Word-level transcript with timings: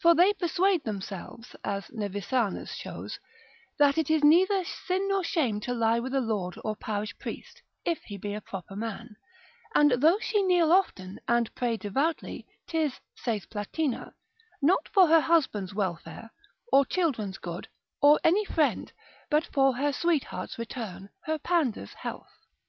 For 0.00 0.16
they 0.16 0.32
persuade 0.32 0.82
themselves, 0.82 1.54
as 1.62 1.86
Nevisanus 1.92 2.74
shows, 2.74 3.20
That 3.78 3.96
it 3.96 4.10
is 4.10 4.24
neither 4.24 4.64
sin 4.64 5.06
nor 5.06 5.22
shame 5.22 5.60
to 5.60 5.72
lie 5.72 6.00
with 6.00 6.12
a 6.12 6.20
lord 6.20 6.56
or 6.64 6.74
parish 6.74 7.16
priest, 7.20 7.62
if 7.84 8.02
he 8.02 8.16
be 8.18 8.34
a 8.34 8.40
proper 8.40 8.74
man; 8.74 9.14
and 9.72 9.92
though 9.92 10.18
she 10.18 10.42
kneel 10.42 10.72
often, 10.72 11.20
and 11.28 11.54
pray 11.54 11.76
devoutly, 11.76 12.48
'tis 12.66 12.98
(saith 13.14 13.48
Platina) 13.48 14.16
not 14.60 14.88
for 14.88 15.06
her 15.06 15.20
husband's 15.20 15.72
welfare, 15.72 16.32
or 16.72 16.84
children's 16.84 17.38
good, 17.38 17.68
or 18.02 18.18
any 18.24 18.44
friend, 18.44 18.92
but 19.30 19.46
for 19.46 19.76
her 19.76 19.92
sweetheart's 19.92 20.58
return, 20.58 21.10
her 21.26 21.38
pander's 21.38 21.92
health. 21.92 22.40